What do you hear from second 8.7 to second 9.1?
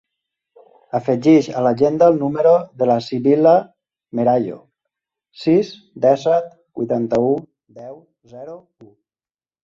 u.